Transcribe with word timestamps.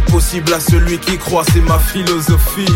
possible 0.00 0.52
à 0.52 0.60
celui 0.60 0.98
qui 0.98 1.18
croit, 1.18 1.44
c'est 1.52 1.60
ma 1.60 1.78
philosophie. 1.78 2.66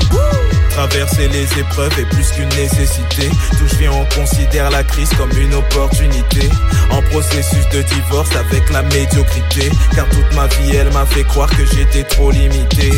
Traverser 0.71 1.29
les 1.29 1.45
épreuves 1.59 1.99
est 1.99 2.09
plus 2.09 2.31
qu'une 2.33 2.49
nécessité. 2.49 3.29
Tout 3.59 3.67
je 3.67 3.77
viens, 3.77 3.93
on 3.93 4.05
considère 4.19 4.71
la 4.71 4.83
crise 4.83 5.11
comme 5.15 5.31
une 5.39 5.55
opportunité. 5.55 6.49
En 6.91 7.03
processus 7.11 7.69
de 7.71 7.83
divorce 7.83 8.35
avec 8.37 8.71
la 8.71 8.83
médiocrité. 8.83 9.71
Car 9.95 10.09
toute 10.09 10.35
ma 10.35 10.47
vie, 10.47 10.77
elle 10.77 10.93
m'a 10.93 11.07
fait 11.07 11.25
croire 11.25 11.51
que 11.51 11.65
j'étais 11.65 12.05
trop 12.05 12.31
limité. 12.31 12.91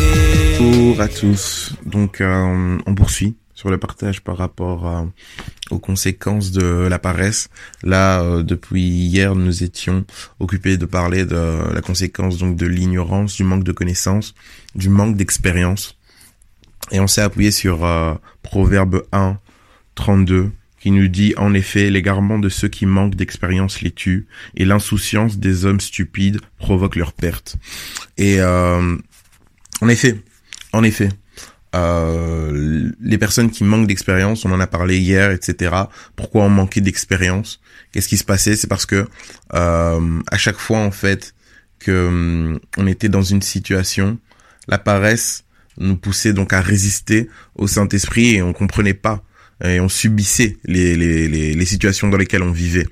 Bonjour 0.61 1.01
à 1.01 1.09
tous. 1.09 1.73
Donc, 1.85 2.21
euh, 2.21 2.79
on 2.87 2.95
poursuit 2.95 3.35
sur 3.55 3.71
le 3.71 3.79
partage 3.79 4.21
par 4.21 4.37
rapport 4.37 4.87
euh, 4.87 5.05
aux 5.71 5.79
conséquences 5.79 6.51
de 6.51 6.87
la 6.89 6.99
paresse. 6.99 7.49
Là, 7.83 8.21
euh, 8.23 8.43
depuis 8.43 8.83
hier, 8.83 9.35
nous 9.35 9.63
étions 9.63 10.05
occupés 10.41 10.77
de 10.77 10.87
parler 10.87 11.25
de 11.25 11.73
la 11.73 11.81
conséquence 11.81 12.39
donc 12.39 12.57
de 12.57 12.67
l'ignorance, 12.67 13.37
du 13.37 13.45
manque 13.45 13.65
de 13.65 13.73
connaissances, 13.73 14.35
du 14.75 14.89
manque 14.89 15.17
d'expérience. 15.17 15.97
Et 16.91 17.01
on 17.01 17.07
s'est 17.07 17.23
appuyé 17.23 17.51
sur 17.51 17.85
euh, 17.85 18.15
Proverbe 18.43 19.05
1, 19.13 19.39
32, 19.95 20.51
qui 20.81 20.91
nous 20.91 21.09
dit 21.09 21.33
en 21.39 21.55
effet 21.55 21.89
l'égarement 21.91 22.39
de 22.39 22.49
ceux 22.49 22.69
qui 22.69 22.85
manquent 22.85 23.15
d'expérience 23.15 23.81
les 23.81 23.93
tue 23.93 24.27
et 24.55 24.67
l'insouciance 24.67 25.39
des 25.39 25.65
hommes 25.65 25.81
stupides 25.81 26.41
provoque 26.59 26.97
leur 26.97 27.15
perte. 27.15 27.57
Et 28.19 28.43
en 28.43 29.89
effet, 29.89 30.21
en 30.75 30.83
effet, 30.83 31.09
euh, 31.75 32.91
les 33.01 33.19
personnes 33.19 33.51
qui 33.51 33.65
manquent 33.65 33.87
d'expérience, 33.87 34.45
on 34.45 34.53
en 34.53 34.61
a 34.61 34.67
parlé 34.67 34.99
hier, 34.99 35.31
etc. 35.31 35.75
Pourquoi 36.17 36.45
on 36.45 36.49
manquait 36.49 36.81
d'expérience? 36.81 37.61
Qu'est-ce 37.93 38.09
qui 38.09 38.17
se 38.17 38.25
passait? 38.25 38.57
C'est 38.57 38.69
parce 38.69 38.87
que 38.87 39.07
euh, 39.55 40.21
à 40.31 40.39
chaque 40.39 40.59
fois 40.59 40.79
en 40.79 40.91
fait 40.91 41.35
que 41.79 42.07
hum, 42.09 42.61
on 42.77 42.87
était 42.87 43.09
dans 43.09 43.23
une 43.23 43.43
situation, 43.43 44.19
la 44.69 44.79
paresse 44.79 45.45
nous 45.77 45.97
poussait 45.97 46.33
donc 46.33 46.53
à 46.53 46.61
résister 46.61 47.29
au 47.57 47.67
Saint-Esprit 47.67 48.37
et 48.37 48.43
on 48.43 48.53
comprenait 48.53 48.95
pas 48.95 49.25
et 49.63 49.81
on 49.81 49.89
subissait 49.89 50.59
les, 50.65 50.97
les, 50.97 51.29
les, 51.29 51.55
les 51.55 51.65
situations 51.67 52.09
dans 52.09 52.17
lesquelles 52.17 52.43
on 52.43 52.53
vivait. 52.53 52.87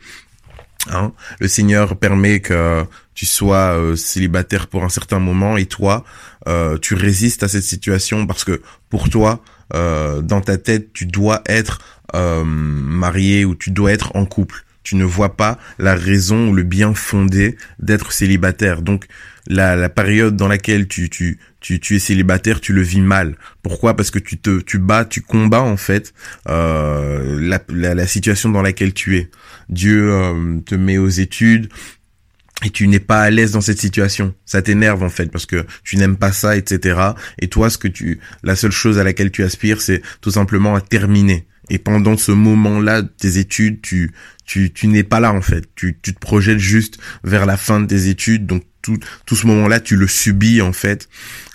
Hein 0.90 1.12
le 1.38 1.48
Seigneur 1.48 1.96
permet 1.96 2.40
que 2.40 2.84
tu 3.14 3.26
sois 3.26 3.76
euh, 3.76 3.96
célibataire 3.96 4.66
pour 4.66 4.84
un 4.84 4.88
certain 4.88 5.18
moment 5.18 5.56
et 5.56 5.66
toi, 5.66 6.04
euh, 6.48 6.78
tu 6.78 6.94
résistes 6.94 7.42
à 7.42 7.48
cette 7.48 7.62
situation 7.62 8.26
parce 8.26 8.44
que 8.44 8.62
pour 8.88 9.08
toi, 9.10 9.42
euh, 9.74 10.22
dans 10.22 10.40
ta 10.40 10.58
tête, 10.58 10.92
tu 10.92 11.06
dois 11.06 11.42
être 11.46 11.80
marié 12.14 13.46
ou 13.46 13.54
tu 13.54 13.70
dois 13.70 13.90
être 13.90 14.14
en 14.14 14.26
couple. 14.26 14.66
Tu 14.82 14.96
ne 14.96 15.04
vois 15.04 15.34
pas 15.34 15.58
la 15.78 15.94
raison 15.94 16.48
ou 16.48 16.52
le 16.52 16.62
bien 16.62 16.92
fondé 16.92 17.56
d'être 17.78 18.12
célibataire. 18.12 18.82
Donc 18.82 19.06
la, 19.46 19.76
la 19.76 19.88
période 19.88 20.36
dans 20.36 20.48
laquelle 20.48 20.88
tu, 20.88 21.08
tu, 21.08 21.38
tu, 21.60 21.80
tu 21.80 21.96
es 21.96 21.98
célibataire, 21.98 22.60
tu 22.60 22.74
le 22.74 22.82
vis 22.82 23.00
mal. 23.00 23.36
Pourquoi? 23.62 23.96
Parce 23.96 24.10
que 24.10 24.18
tu 24.18 24.36
te 24.36 24.60
tu 24.60 24.78
bats, 24.78 25.06
tu 25.06 25.22
combats 25.22 25.62
en 25.62 25.78
fait 25.78 26.12
la, 26.44 27.60
la, 27.70 28.06
situation 28.06 28.50
dans 28.50 28.60
laquelle 28.60 28.92
tu 28.92 29.16
es. 29.16 29.30
Dieu 29.68 30.12
euh, 30.12 30.60
te 30.60 30.74
met 30.74 30.98
aux 30.98 31.08
études, 31.08 31.68
et 32.64 32.70
tu 32.70 32.86
n'es 32.86 33.00
pas 33.00 33.22
à 33.22 33.30
l'aise 33.30 33.52
dans 33.52 33.60
cette 33.60 33.80
situation. 33.80 34.34
Ça 34.44 34.62
t'énerve 34.62 35.02
en 35.02 35.08
fait 35.08 35.30
parce 35.30 35.46
que 35.46 35.66
tu 35.84 35.96
n'aimes 35.96 36.16
pas 36.16 36.32
ça, 36.32 36.56
etc. 36.56 36.98
Et 37.40 37.48
toi, 37.48 37.70
ce 37.70 37.78
que 37.78 37.88
tu, 37.88 38.20
la 38.42 38.56
seule 38.56 38.72
chose 38.72 38.98
à 38.98 39.04
laquelle 39.04 39.30
tu 39.30 39.42
aspires, 39.42 39.80
c'est 39.80 40.02
tout 40.20 40.30
simplement 40.30 40.74
à 40.74 40.80
terminer. 40.80 41.46
Et 41.70 41.78
pendant 41.78 42.16
ce 42.16 42.32
moment-là, 42.32 43.02
tes 43.02 43.38
études, 43.38 43.80
tu, 43.82 44.12
tu, 44.44 44.72
tu 44.72 44.86
n'es 44.88 45.04
pas 45.04 45.20
là 45.20 45.32
en 45.32 45.42
fait. 45.42 45.64
Tu, 45.74 45.98
tu 46.02 46.14
te 46.14 46.18
projettes 46.18 46.58
juste 46.58 46.98
vers 47.24 47.46
la 47.46 47.56
fin 47.56 47.80
de 47.80 47.86
tes 47.86 48.08
études, 48.08 48.46
donc 48.46 48.62
tout, 48.82 48.98
tout 49.26 49.36
ce 49.36 49.46
moment-là, 49.46 49.80
tu 49.80 49.96
le 49.96 50.06
subis 50.06 50.60
en 50.60 50.72
fait. 50.72 51.08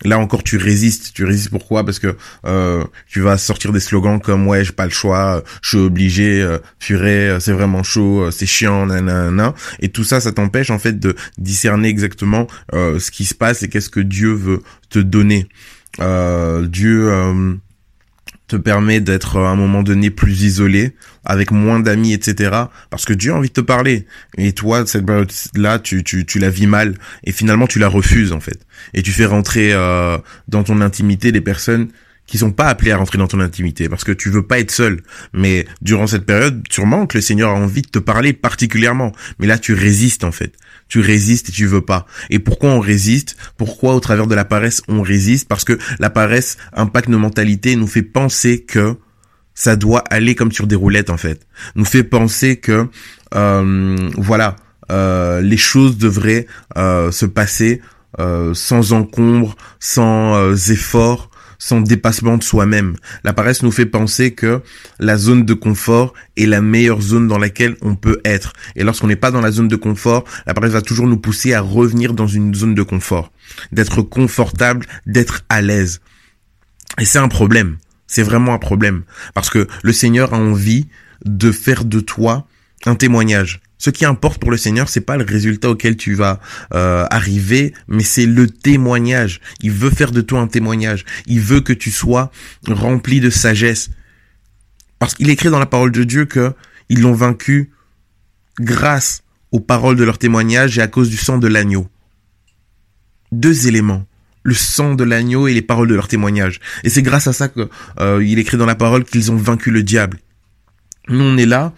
Là 0.03 0.17
encore, 0.17 0.43
tu 0.43 0.57
résistes. 0.57 1.13
Tu 1.13 1.25
résistes 1.25 1.49
pourquoi? 1.49 1.85
Parce 1.85 1.99
que 1.99 2.15
euh, 2.45 2.83
tu 3.07 3.21
vas 3.21 3.37
sortir 3.37 3.73
des 3.73 3.79
slogans 3.79 4.19
comme 4.19 4.47
ouais, 4.47 4.63
j'ai 4.63 4.71
pas 4.71 4.85
le 4.85 4.91
choix, 4.91 5.43
je 5.61 5.69
suis 5.69 5.77
obligé, 5.77 6.41
euh, 6.41 6.57
euh, 6.91 7.39
c'est 7.39 7.51
vraiment 7.51 7.83
chaud, 7.83 8.23
euh, 8.23 8.31
c'est 8.31 8.45
chiant, 8.45 8.85
nanana. 8.85 9.53
Et 9.79 9.89
tout 9.89 10.03
ça, 10.03 10.19
ça 10.19 10.31
t'empêche 10.31 10.69
en 10.69 10.79
fait 10.79 10.99
de 10.99 11.15
discerner 11.37 11.89
exactement 11.89 12.47
euh, 12.73 12.99
ce 12.99 13.11
qui 13.11 13.25
se 13.25 13.35
passe 13.35 13.63
et 13.63 13.69
qu'est-ce 13.69 13.89
que 13.89 13.99
Dieu 13.99 14.31
veut 14.33 14.61
te 14.89 14.99
donner. 14.99 15.47
Euh, 15.99 16.67
Dieu 16.67 17.11
te 18.47 18.55
permet 18.55 19.01
d'être 19.01 19.37
à 19.37 19.49
un 19.49 19.55
moment 19.55 19.83
donné 19.83 20.09
plus 20.09 20.43
isolé, 20.43 20.95
avec 21.25 21.51
moins 21.51 21.79
d'amis, 21.79 22.13
etc. 22.13 22.51
Parce 22.89 23.05
que 23.05 23.13
Dieu 23.13 23.33
a 23.33 23.35
envie 23.35 23.49
de 23.49 23.53
te 23.53 23.61
parler. 23.61 24.07
Et 24.37 24.53
toi, 24.53 24.85
cette 24.85 25.05
période-là, 25.05 25.79
tu, 25.79 26.03
tu, 26.03 26.25
tu 26.25 26.39
la 26.39 26.49
vis 26.49 26.67
mal. 26.67 26.95
Et 27.25 27.31
finalement, 27.31 27.67
tu 27.67 27.79
la 27.79 27.89
refuses, 27.89 28.31
en 28.31 28.39
fait. 28.39 28.59
Et 28.93 29.03
tu 29.03 29.11
fais 29.11 29.25
rentrer 29.25 29.73
euh, 29.73 30.17
dans 30.47 30.63
ton 30.63 30.79
intimité 30.81 31.31
des 31.31 31.41
personnes 31.41 31.89
qui 32.27 32.37
sont 32.37 32.51
pas 32.51 32.67
appelées 32.67 32.91
à 32.91 32.97
rentrer 32.97 33.17
dans 33.17 33.27
ton 33.27 33.39
intimité 33.39 33.87
parce 33.89 34.03
que 34.03 34.11
tu 34.11 34.29
veux 34.29 34.43
pas 34.43 34.59
être 34.59 34.71
seul. 34.71 35.01
Mais 35.33 35.65
durant 35.81 36.07
cette 36.07 36.25
période, 36.25 36.61
sûrement 36.69 37.07
que 37.07 37.17
le 37.17 37.21
Seigneur 37.21 37.51
a 37.51 37.55
envie 37.55 37.81
de 37.81 37.87
te 37.87 37.99
parler 37.99 38.33
particulièrement. 38.33 39.13
Mais 39.39 39.47
là, 39.47 39.57
tu 39.57 39.73
résistes 39.73 40.25
en 40.25 40.31
fait. 40.31 40.53
Tu 40.87 40.99
résistes 40.99 41.49
et 41.49 41.51
tu 41.51 41.65
veux 41.65 41.81
pas. 41.81 42.05
Et 42.29 42.39
pourquoi 42.39 42.69
on 42.69 42.79
résiste? 42.79 43.35
Pourquoi 43.57 43.95
au 43.95 43.99
travers 43.99 44.27
de 44.27 44.35
la 44.35 44.45
paresse 44.45 44.81
on 44.87 45.01
résiste? 45.01 45.47
Parce 45.47 45.63
que 45.63 45.77
la 45.99 46.09
paresse 46.09 46.57
impacte 46.73 47.09
nos 47.09 47.19
mentalités, 47.19 47.75
nous 47.75 47.87
fait 47.87 48.03
penser 48.03 48.61
que 48.63 48.97
ça 49.57 49.75
doit 49.75 50.03
aller 50.11 50.35
comme 50.35 50.51
sur 50.51 50.67
des 50.67 50.75
roulettes 50.75 51.09
en 51.09 51.17
fait. 51.17 51.47
Nous 51.75 51.83
fait 51.83 52.03
penser 52.03 52.57
que 52.57 52.87
euh, 53.33 54.09
voilà, 54.15 54.55
euh, 54.91 55.41
les 55.41 55.57
choses 55.57 55.97
devraient 55.97 56.45
euh, 56.77 57.11
se 57.11 57.25
passer 57.25 57.81
sans 58.53 58.93
encombre, 58.93 59.55
sans 59.79 60.71
effort, 60.71 61.29
sans 61.59 61.81
dépassement 61.81 62.37
de 62.37 62.43
soi-même. 62.43 62.95
La 63.23 63.33
paresse 63.33 63.63
nous 63.63 63.71
fait 63.71 63.85
penser 63.85 64.33
que 64.33 64.61
la 64.99 65.17
zone 65.17 65.45
de 65.45 65.53
confort 65.53 66.13
est 66.35 66.45
la 66.45 66.61
meilleure 66.61 67.01
zone 67.01 67.27
dans 67.27 67.37
laquelle 67.37 67.75
on 67.81 67.95
peut 67.95 68.19
être. 68.25 68.53
Et 68.75 68.83
lorsqu'on 68.83 69.07
n'est 69.07 69.15
pas 69.15 69.31
dans 69.31 69.41
la 69.41 69.51
zone 69.51 69.67
de 69.67 69.75
confort, 69.75 70.23
la 70.45 70.53
paresse 70.53 70.71
va 70.71 70.81
toujours 70.81 71.07
nous 71.07 71.17
pousser 71.17 71.53
à 71.53 71.61
revenir 71.61 72.13
dans 72.13 72.27
une 72.27 72.53
zone 72.53 72.75
de 72.75 72.83
confort, 72.83 73.31
d'être 73.71 74.01
confortable, 74.01 74.85
d'être 75.05 75.43
à 75.49 75.61
l'aise. 75.61 76.01
Et 76.99 77.05
c'est 77.05 77.19
un 77.19 77.27
problème. 77.27 77.77
C'est 78.07 78.23
vraiment 78.23 78.53
un 78.53 78.59
problème. 78.59 79.03
Parce 79.33 79.49
que 79.49 79.67
le 79.83 79.93
Seigneur 79.93 80.33
a 80.33 80.37
envie 80.37 80.87
de 81.25 81.51
faire 81.51 81.83
de 81.83 81.99
toi 81.99 82.47
un 82.85 82.95
témoignage. 82.95 83.61
Ce 83.77 83.89
qui 83.89 84.05
importe 84.05 84.39
pour 84.39 84.51
le 84.51 84.57
Seigneur, 84.57 84.89
c'est 84.89 85.01
pas 85.01 85.17
le 85.17 85.23
résultat 85.23 85.69
auquel 85.69 85.97
tu 85.97 86.15
vas 86.15 86.39
euh, 86.73 87.05
arriver, 87.11 87.73
mais 87.87 88.03
c'est 88.03 88.25
le 88.25 88.49
témoignage. 88.49 89.39
Il 89.61 89.71
veut 89.71 89.91
faire 89.91 90.11
de 90.11 90.21
toi 90.21 90.39
un 90.39 90.47
témoignage. 90.47 91.05
Il 91.27 91.41
veut 91.41 91.61
que 91.61 91.73
tu 91.73 91.91
sois 91.91 92.31
rempli 92.67 93.19
de 93.19 93.29
sagesse. 93.29 93.89
Parce 94.99 95.13
qu'il 95.13 95.29
écrit 95.29 95.49
dans 95.49 95.59
la 95.59 95.67
parole 95.67 95.91
de 95.91 96.03
Dieu 96.03 96.25
que 96.25 96.53
ils 96.89 97.01
l'ont 97.01 97.13
vaincu 97.13 97.71
grâce 98.59 99.21
aux 99.51 99.59
paroles 99.59 99.95
de 99.95 100.03
leur 100.03 100.17
témoignage 100.17 100.77
et 100.77 100.81
à 100.81 100.87
cause 100.87 101.09
du 101.09 101.17
sang 101.17 101.37
de 101.37 101.47
l'agneau. 101.47 101.87
Deux 103.31 103.67
éléments 103.67 104.05
le 104.47 104.53
sang 104.53 104.95
de 104.95 105.03
l'agneau 105.03 105.49
et 105.49 105.53
les 105.53 105.61
paroles 105.61 105.89
de 105.89 105.93
leur 105.93 106.07
témoignage. 106.07 106.61
Et 106.85 106.89
c'est 106.89 107.01
grâce 107.01 107.27
à 107.27 107.33
ça 107.33 107.49
que 107.49 107.69
euh, 107.99 108.21
écrit 108.21 108.55
dans 108.55 108.65
la 108.65 108.75
parole 108.75 109.03
qu'ils 109.03 109.29
ont 109.29 109.35
vaincu 109.35 109.71
le 109.71 109.83
diable. 109.83 110.19
Nous 111.09 111.21
on 111.21 111.37
est 111.37 111.45
là 111.45 111.73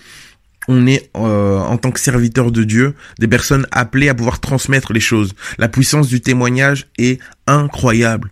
on 0.69 0.85
est 0.85 1.09
euh, 1.17 1.57
en 1.57 1.77
tant 1.77 1.89
que 1.89 1.99
serviteur 1.99 2.51
de 2.51 2.63
Dieu 2.63 2.93
des 3.17 3.27
personnes 3.27 3.65
appelées 3.71 4.07
à 4.07 4.13
pouvoir 4.13 4.39
transmettre 4.39 4.93
les 4.93 4.99
choses. 4.99 5.33
La 5.57 5.67
puissance 5.67 6.07
du 6.07 6.21
témoignage 6.21 6.87
est 6.99 7.19
incroyable. 7.47 8.29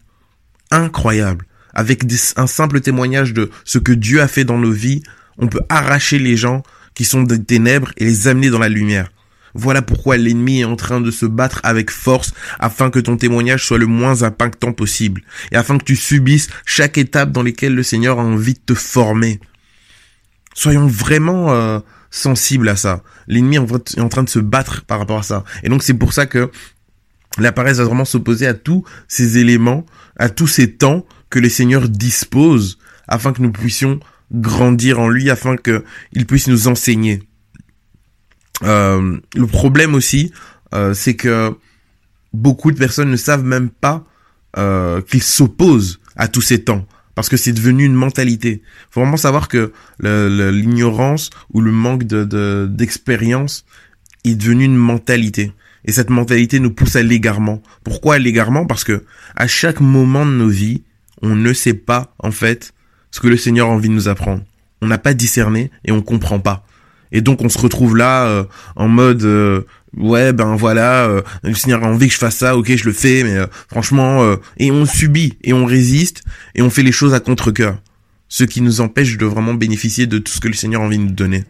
Incroyable. 0.69 1.45
Avec 1.73 2.03
un 2.35 2.47
simple 2.47 2.79
témoignage 2.79 3.33
de 3.33 3.49
ce 3.65 3.79
que 3.79 3.91
Dieu 3.91 4.21
a 4.21 4.27
fait 4.27 4.43
dans 4.43 4.59
nos 4.59 4.71
vies, 4.71 5.01
on 5.39 5.47
peut 5.47 5.61
arracher 5.67 6.19
les 6.19 6.37
gens 6.37 6.61
qui 6.93 7.05
sont 7.05 7.23
des 7.23 7.43
ténèbres 7.43 7.91
et 7.97 8.05
les 8.05 8.27
amener 8.27 8.51
dans 8.51 8.59
la 8.59 8.69
lumière. 8.69 9.11
Voilà 9.55 9.81
pourquoi 9.81 10.17
l'ennemi 10.17 10.59
est 10.59 10.65
en 10.65 10.75
train 10.75 11.01
de 11.01 11.09
se 11.09 11.25
battre 11.25 11.59
avec 11.63 11.89
force 11.89 12.33
afin 12.59 12.91
que 12.91 12.99
ton 12.99 13.17
témoignage 13.17 13.65
soit 13.65 13.79
le 13.79 13.87
moins 13.87 14.21
impactant 14.21 14.73
possible 14.73 15.23
et 15.51 15.55
afin 15.55 15.79
que 15.79 15.83
tu 15.83 15.95
subisses 15.95 16.49
chaque 16.65 16.99
étape 16.99 17.31
dans 17.31 17.41
laquelle 17.41 17.73
le 17.73 17.81
Seigneur 17.81 18.19
a 18.19 18.23
envie 18.23 18.53
de 18.53 18.59
te 18.63 18.75
former. 18.75 19.39
Soyons 20.53 20.85
vraiment 20.85 21.51
euh, 21.51 21.79
sensible 22.09 22.69
à 22.69 22.75
ça. 22.75 23.03
L'ennemi 23.27 23.57
est 23.57 23.99
en 23.99 24.09
train 24.09 24.23
de 24.23 24.29
se 24.29 24.39
battre 24.39 24.83
par 24.85 24.99
rapport 24.99 25.19
à 25.19 25.23
ça. 25.23 25.43
Et 25.63 25.69
donc 25.69 25.83
c'est 25.83 25.93
pour 25.93 26.13
ça 26.13 26.25
que 26.25 26.51
la 27.37 27.51
paresse 27.51 27.77
va 27.77 27.85
vraiment 27.85 28.05
s'opposer 28.05 28.47
à 28.47 28.53
tous 28.53 28.83
ces 29.07 29.37
éléments, 29.37 29.85
à 30.17 30.29
tous 30.29 30.47
ces 30.47 30.73
temps 30.73 31.05
que 31.29 31.39
les 31.39 31.49
seigneurs 31.49 31.89
disposent 31.89 32.79
afin 33.07 33.33
que 33.33 33.41
nous 33.41 33.51
puissions 33.51 33.99
grandir 34.31 34.99
en 34.99 35.09
lui, 35.09 35.29
afin 35.29 35.55
qu'il 35.55 36.25
puisse 36.25 36.47
nous 36.47 36.67
enseigner. 36.67 37.23
Euh, 38.63 39.17
le 39.35 39.47
problème 39.47 39.93
aussi, 39.93 40.31
euh, 40.73 40.93
c'est 40.93 41.15
que 41.15 41.55
beaucoup 42.33 42.71
de 42.71 42.77
personnes 42.77 43.11
ne 43.11 43.17
savent 43.17 43.43
même 43.43 43.69
pas 43.69 44.05
euh, 44.57 45.01
qu'ils 45.01 45.23
s'opposent 45.23 45.99
à 46.15 46.27
tous 46.27 46.41
ces 46.41 46.63
temps 46.63 46.87
parce 47.17 47.29
que 47.29 47.37
c'est 47.37 47.51
devenu 47.51 47.83
une 47.83 47.95
mentalité. 47.95 48.61
Faut 48.91 49.01
vraiment 49.01 49.17
savoir 49.17 49.47
que 49.47 49.73
l'ignorance 49.99 51.31
ou 51.51 51.61
le 51.61 51.71
manque 51.71 52.03
de 52.03 52.67
d'expérience 52.69 53.65
est 54.23 54.35
devenu 54.35 54.65
une 54.65 54.75
mentalité. 54.75 55.51
Et 55.85 55.91
cette 55.93 56.11
mentalité 56.11 56.59
nous 56.59 56.69
pousse 56.69 56.95
à 56.95 57.01
l'égarement. 57.01 57.63
Pourquoi 57.83 58.19
l'égarement? 58.19 58.67
Parce 58.67 58.83
que 58.83 59.03
à 59.35 59.47
chaque 59.47 59.81
moment 59.81 60.27
de 60.27 60.31
nos 60.31 60.47
vies, 60.47 60.83
on 61.23 61.35
ne 61.35 61.53
sait 61.53 61.73
pas 61.73 62.13
en 62.19 62.29
fait 62.29 62.75
ce 63.09 63.19
que 63.19 63.27
le 63.27 63.37
Seigneur 63.37 63.67
a 63.67 63.71
envie 63.71 63.89
de 63.89 63.95
nous 63.95 64.09
apprendre. 64.09 64.43
On 64.83 64.85
n'a 64.85 64.99
pas 64.99 65.15
discerné 65.15 65.71
et 65.85 65.91
on 65.91 66.03
comprend 66.03 66.39
pas. 66.39 66.67
Et 67.11 67.21
donc 67.21 67.41
on 67.41 67.49
se 67.49 67.57
retrouve 67.57 67.97
là 67.97 68.27
euh, 68.27 68.43
en 68.75 68.89
mode 68.89 69.23
euh, 69.23 69.61
ouais 69.95 70.33
ben 70.33 70.55
voilà 70.55 71.05
euh, 71.05 71.21
le 71.43 71.53
Seigneur 71.53 71.83
a 71.83 71.87
envie 71.87 72.07
que 72.07 72.13
je 72.13 72.19
fasse 72.19 72.37
ça, 72.37 72.57
ok 72.57 72.75
je 72.75 72.85
le 72.85 72.93
fais, 72.93 73.23
mais 73.23 73.37
franchement 73.69 74.35
et 74.57 74.71
on 74.71 74.85
subit 74.85 75.37
et 75.43 75.53
on 75.53 75.65
résiste 75.65 76.23
et 76.55 76.61
on 76.61 76.69
fait 76.69 76.83
les 76.83 76.91
choses 76.91 77.13
à 77.13 77.19
contre 77.19 77.51
cœur, 77.51 77.77
ce 78.29 78.43
qui 78.43 78.61
nous 78.61 78.81
empêche 78.81 79.17
de 79.17 79.25
vraiment 79.25 79.53
bénéficier 79.53 80.07
de 80.07 80.17
tout 80.17 80.31
ce 80.31 80.39
que 80.39 80.47
le 80.47 80.53
Seigneur 80.53 80.81
a 80.81 80.85
envie 80.85 80.97
de 80.97 81.03
nous 81.03 81.11
donner. 81.11 81.45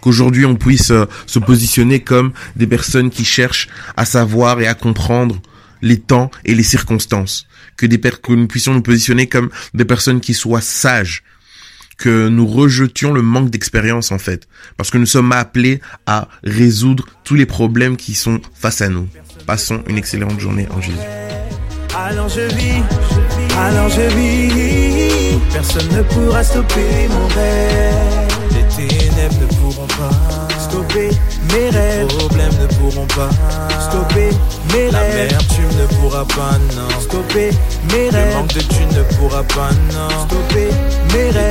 Qu'aujourd'hui 0.00 0.44
on 0.44 0.56
puisse 0.56 0.92
se 1.26 1.38
positionner 1.38 2.00
comme 2.00 2.32
des 2.56 2.66
personnes 2.66 3.10
qui 3.10 3.24
cherchent 3.24 3.68
à 3.96 4.04
savoir 4.04 4.60
et 4.60 4.66
à 4.66 4.74
comprendre 4.74 5.40
les 5.82 5.98
temps 5.98 6.30
et 6.44 6.54
les 6.54 6.62
circonstances, 6.62 7.46
que, 7.76 7.86
des 7.86 7.98
que 7.98 8.32
nous 8.32 8.46
puissions 8.46 8.74
nous 8.74 8.82
positionner 8.82 9.26
comme 9.26 9.50
des 9.74 9.84
personnes 9.84 10.20
qui 10.20 10.34
soient 10.34 10.60
sages, 10.60 11.22
que 11.98 12.28
nous 12.28 12.46
rejetions 12.46 13.12
le 13.12 13.22
manque 13.22 13.50
d'expérience 13.50 14.12
en 14.12 14.18
fait, 14.18 14.48
parce 14.76 14.90
que 14.90 14.98
nous 14.98 15.06
sommes 15.06 15.32
appelés 15.32 15.80
à 16.06 16.28
résoudre 16.44 17.04
tous 17.24 17.34
les 17.34 17.46
problèmes 17.46 17.96
qui 17.96 18.14
sont 18.14 18.40
face 18.54 18.80
à 18.80 18.88
nous. 18.88 19.08
Passons 19.46 19.82
une 19.88 19.98
excellente 19.98 20.38
journée 20.40 20.66
en 20.74 20.80
Jésus. 20.80 20.96
Alors 21.96 22.28
je 22.28 22.42
vis, 22.54 22.82
alors 23.58 23.88
je 23.88 24.02
vis, 24.16 25.38
personne 25.52 25.88
ne 25.96 26.02
pourra 26.02 26.44
stopper 26.44 27.08
mon 27.10 27.26
rêve. 27.26 28.28
Les 28.52 28.86
ténèbres 28.86 29.40
ne 29.40 29.46
pourront 29.56 29.86
pas 29.86 30.10
stopper 30.60 31.10
mes 31.52 31.70
rêves. 31.70 32.06
Les 32.08 32.16
problèmes 32.16 32.52
ne 32.60 32.66
pourront 32.76 33.06
pas 33.06 33.30
stopper 33.80 34.30
mes 34.72 34.90
La 34.90 35.00
rêves. 35.00 35.32
La 35.32 35.38
tu 35.38 35.62
ne 35.62 35.86
pourras 35.96 36.24
pas, 36.24 36.58
non. 36.76 37.00
Stopper 37.00 37.50
mes 37.92 38.10
rêves. 38.10 38.28
Le 38.28 38.34
manque 38.34 38.54
de 38.54 38.60
tu 38.60 38.86
ne 38.96 39.02
pourras 39.16 39.42
pas, 39.44 39.70
non. 39.92 40.26
Stopper 40.26 40.68
mes 41.12 41.30
rêves. 41.30 41.47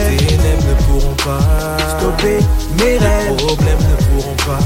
Stopper 2.27 2.39
mes 2.77 2.97
rêves. 2.97 3.29
Les 3.29 3.45
problèmes 3.45 3.77
ne 3.77 3.95
pourront 4.06 4.35
pas 4.35 4.59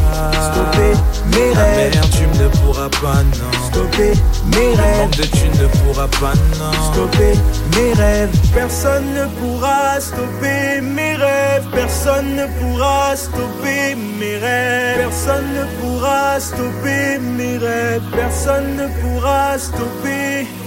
stopper 0.52 0.94
mes 1.34 1.54
rêves. 1.54 1.96
La 1.96 2.02
tu 2.02 2.26
ne 2.40 2.48
pourras 2.48 2.90
pas, 2.90 3.24
non. 3.24 3.68
Stopper 3.68 4.14
mes 4.48 4.76
rêves. 4.76 4.92
Le 4.94 4.98
manque 4.98 5.18
de 5.18 5.24
tu 5.24 5.50
ne 5.62 5.68
pourras 5.68 6.08
pas, 6.08 6.34
non. 6.60 6.94
Stopper 6.94 7.34
mes 7.76 7.94
rêves. 7.94 8.30
Personne 8.54 9.14
ne 9.14 9.26
pourra 9.40 10.00
stopper 10.00 10.82
mes 10.82 11.16
rêves. 11.16 11.66
Personne 11.74 12.36
ne 12.36 12.46
pourra 12.60 13.16
stopper 13.16 13.96
mes 14.20 14.38
rêves. 14.38 14.98
Personne 14.98 15.54
ne 15.54 15.66
pourra 15.82 16.40
stopper 16.40 17.20
mes 17.20 17.58
rêves. 17.58 18.02
Personne 18.16 18.76
ne 18.76 18.88
pourra 19.02 19.58
stopper 19.58 20.38
rêves. 20.38 20.61